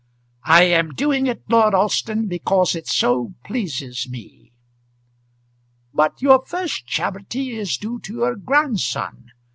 "I 0.47 0.63
am 0.63 0.95
doing 0.95 1.27
it, 1.27 1.43
Lord 1.47 1.75
Alston, 1.75 2.27
because 2.27 2.73
it 2.73 2.87
so 2.87 3.35
pleases 3.45 4.09
me." 4.09 4.51
"But 5.93 6.23
your 6.23 6.43
first 6.43 6.87
charity 6.87 7.51
is 7.55 7.77
due 7.77 7.99
to 7.99 8.13
your 8.15 8.35
grandson. 8.35 9.27